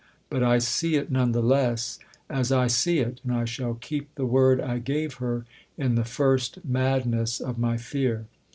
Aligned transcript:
But 0.31 0.41
I 0.41 0.57
see 0.57 0.95
it, 0.95 1.11
none 1.11 1.31
the 1.31 1.43
less, 1.43 1.99
as 2.27 2.51
I 2.51 2.65
see 2.65 2.97
it, 2.97 3.21
and 3.23 3.31
I 3.31 3.45
shall 3.45 3.75
keep 3.75 4.15
the 4.15 4.25
word 4.25 4.59
I 4.59 4.79
gave 4.79 5.17
her 5.21 5.45
in 5.77 5.93
the 5.93 6.05
first 6.05 6.65
madness 6.65 7.39
of 7.39 7.59
my 7.59 7.77
fear. 7.77 8.25